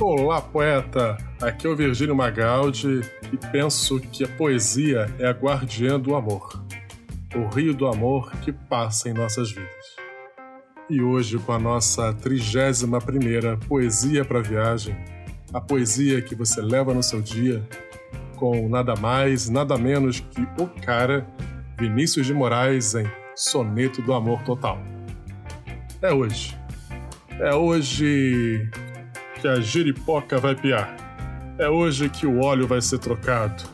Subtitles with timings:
[0.00, 1.18] Olá, poeta!
[1.42, 3.00] Aqui é o Virgílio Magaldi
[3.32, 6.62] e penso que a poesia é a guardiã do amor,
[7.34, 9.96] o rio do amor que passa em nossas vidas.
[10.88, 14.96] E hoje, com a nossa 31 Poesia para Viagem,
[15.52, 17.60] a poesia que você leva no seu dia,
[18.36, 21.26] com nada mais, nada menos que o cara
[21.76, 24.78] Vinícius de Moraes em Soneto do Amor Total.
[26.00, 26.56] É hoje.
[27.40, 28.70] É hoje
[29.40, 30.96] que a giripoca vai piar.
[31.58, 33.64] É hoje que o óleo vai ser trocado.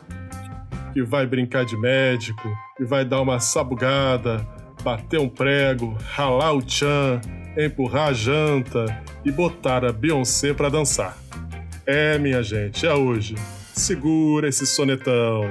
[0.93, 4.47] Que vai brincar de médico, que vai dar uma sabugada,
[4.83, 7.21] bater um prego, ralar o tchan,
[7.57, 11.17] empurrar a janta e botar a Beyoncé pra dançar.
[11.87, 13.35] É, minha gente, é hoje.
[13.73, 15.43] Segura esse sonetão.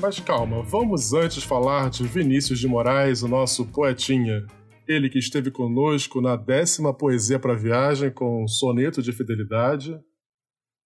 [0.00, 4.46] Mas calma, vamos antes falar de Vinícius de Moraes, o nosso poetinha.
[4.90, 9.96] Ele que esteve conosco na décima Poesia para Viagem com Soneto de Fidelidade,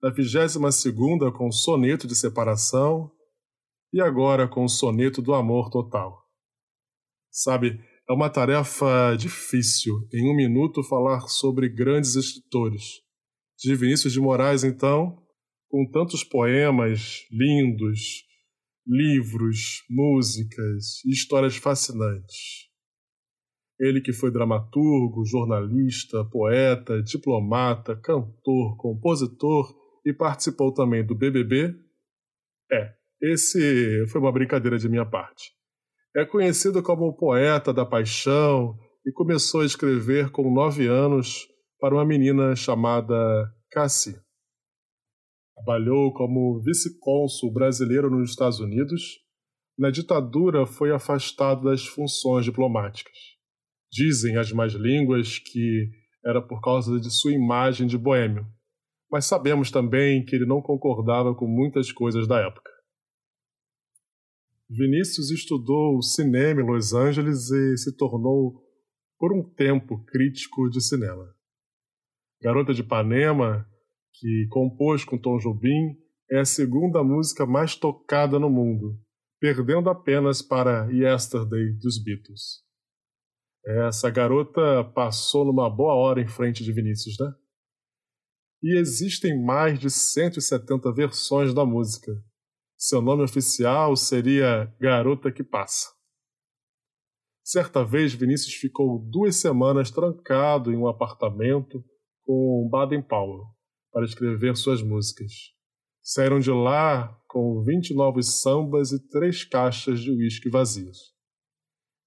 [0.02, 3.10] na vigésima segunda com Soneto de Separação
[3.90, 6.22] e agora com Soneto do Amor Total.
[7.30, 13.00] Sabe, é uma tarefa difícil em um minuto falar sobre grandes escritores.
[13.56, 15.16] De Vinícius de Moraes, então,
[15.66, 18.22] com tantos poemas lindos,
[18.86, 22.73] livros, músicas e histórias fascinantes.
[23.78, 29.74] Ele que foi dramaturgo, jornalista, poeta, diplomata, cantor, compositor
[30.06, 31.74] e participou também do BBB.
[32.70, 35.52] É, esse foi uma brincadeira de minha parte.
[36.16, 41.46] É conhecido como o poeta da paixão e começou a escrever com nove anos
[41.80, 43.14] para uma menina chamada
[43.70, 44.16] Cassie.
[45.56, 49.02] Trabalhou como vice-cônsul brasileiro nos Estados Unidos.
[49.78, 53.33] Na ditadura, foi afastado das funções diplomáticas.
[53.94, 55.88] Dizem as más línguas que
[56.26, 58.44] era por causa de sua imagem de boêmio,
[59.08, 62.72] mas sabemos também que ele não concordava com muitas coisas da época.
[64.68, 68.60] Vinícius estudou cinema em Los Angeles e se tornou,
[69.16, 71.32] por um tempo, crítico de cinema.
[72.42, 73.64] Garota de Ipanema,
[74.12, 75.96] que compôs com Tom Jobim,
[76.28, 78.98] é a segunda música mais tocada no mundo,
[79.38, 82.64] perdendo apenas para Yesterday dos Beatles.
[83.66, 87.32] Essa garota passou numa boa hora em frente de Vinícius, né?
[88.62, 92.12] E existem mais de 170 versões da música.
[92.76, 95.88] Seu nome oficial seria Garota que Passa.
[97.42, 101.82] Certa vez, Vinícius ficou duas semanas trancado em um apartamento
[102.22, 103.44] com Baden Powell
[103.90, 105.32] para escrever suas músicas.
[106.02, 111.13] Saíram de lá com 20 novos sambas e três caixas de uísque vazios.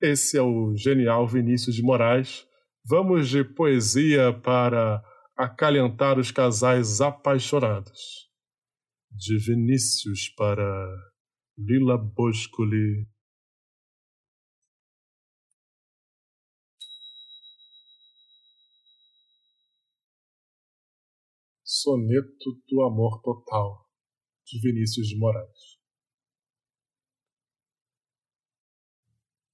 [0.01, 2.47] Esse é o genial Vinícius de Moraes.
[2.85, 5.03] Vamos de poesia para
[5.35, 8.29] acalentar os casais apaixonados.
[9.09, 10.87] De Vinícius para
[11.57, 13.07] Lila Boscoli.
[21.63, 23.83] Soneto do Amor Total,
[24.45, 25.76] de Vinícius de Moraes.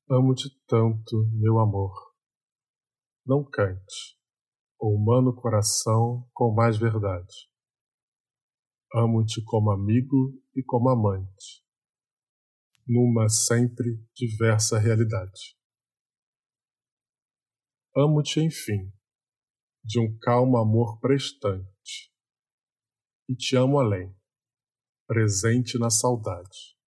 [0.09, 2.13] Amo-te tanto, meu amor.
[3.25, 4.19] Não cante,
[4.77, 7.49] o humano coração com mais verdade.
[8.93, 11.65] Amo-te como amigo e como amante,
[12.85, 15.57] numa sempre diversa realidade.
[17.95, 18.91] Amo-te, enfim,
[19.85, 22.13] de um calmo amor prestante,
[23.29, 24.13] e te amo além,
[25.07, 26.77] presente na saudade.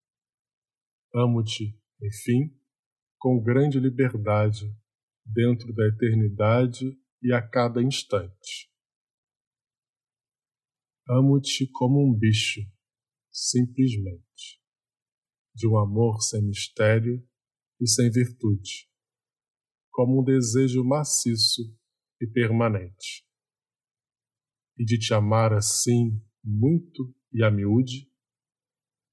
[1.15, 2.55] Amo-te, enfim,
[3.27, 4.73] com grande liberdade
[5.25, 8.71] dentro da eternidade e a cada instante.
[11.09, 12.61] Amo-te como um bicho,
[13.29, 14.63] simplesmente,
[15.53, 17.21] de um amor sem mistério
[17.81, 18.89] e sem virtude,
[19.91, 21.63] como um desejo maciço
[22.21, 23.27] e permanente.
[24.79, 28.09] E de te amar assim, muito e a miúde,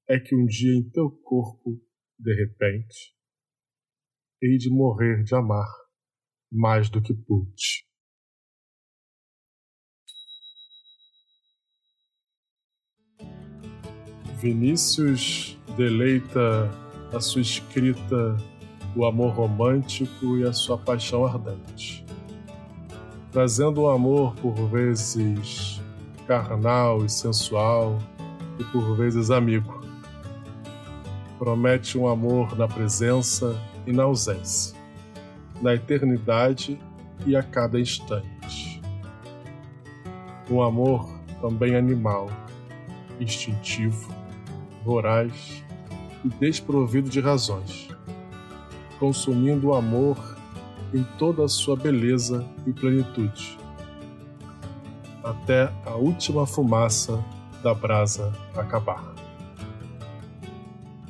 [0.07, 1.83] é que um dia em teu corpo,
[2.19, 3.13] de repente,
[4.45, 5.69] hei de morrer de amar
[6.51, 7.86] mais do que pude.
[14.36, 16.69] Vinícius deleita
[17.13, 18.36] a sua escrita
[18.98, 22.06] o amor romântico e a sua paixão ardente,
[23.31, 25.81] trazendo um amor por vezes
[26.28, 27.98] carnal e sensual
[28.60, 29.93] e por vezes amigo.
[31.44, 34.78] Promete um amor na presença e na ausência,
[35.62, 36.80] na eternidade
[37.25, 38.81] e a cada instante.
[40.50, 41.06] um amor
[41.42, 42.30] também animal,
[43.19, 44.10] instintivo,
[44.86, 45.66] voraz
[46.24, 47.89] e desprovido de razões,
[48.98, 50.38] consumindo o amor
[50.94, 53.60] em toda a sua beleza e plenitude,
[55.22, 57.22] até a última fumaça
[57.62, 59.23] da brasa acabar.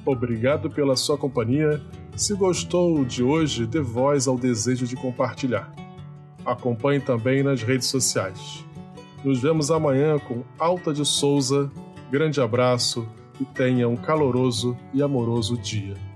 [0.05, 1.81] Obrigado pela sua companhia.
[2.15, 5.73] Se gostou de hoje, dê voz ao desejo de compartilhar.
[6.45, 8.65] Acompanhe também nas redes sociais.
[9.23, 11.71] Nos vemos amanhã com Alta de Souza.
[12.11, 13.07] Grande abraço
[13.39, 16.12] e tenha um caloroso e amoroso dia.